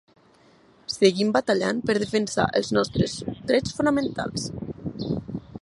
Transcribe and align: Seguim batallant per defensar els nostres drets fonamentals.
Seguim 0.93 1.33
batallant 1.35 1.83
per 1.91 1.97
defensar 2.05 2.47
els 2.61 2.73
nostres 2.79 3.15
drets 3.53 3.79
fonamentals. 3.81 4.51